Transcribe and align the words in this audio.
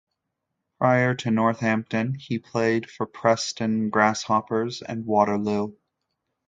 Prior 0.79 1.13
to 1.13 1.29
Northampton, 1.29 2.15
he 2.15 2.39
played 2.39 2.89
for 2.89 3.05
Preston 3.05 3.91
Grasshoppers 3.91 4.81
and 4.81 5.05
Waterloo. 5.05 5.73